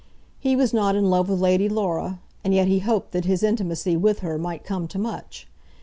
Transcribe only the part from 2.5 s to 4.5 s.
yet he hoped that his intimacy with her